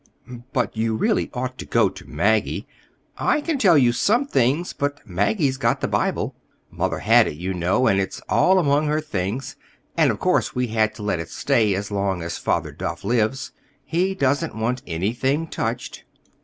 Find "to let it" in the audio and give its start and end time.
10.95-11.29